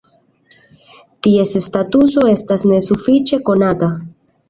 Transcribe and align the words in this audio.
Ties 1.27 1.53
statuso 1.67 2.25
estas 2.33 2.67
nesufiĉe 2.75 3.45
konata. 3.53 3.97